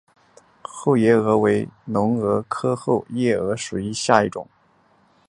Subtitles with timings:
[0.63, 4.47] 后夜蛾为隆蛾科后夜蛾属下的一个种。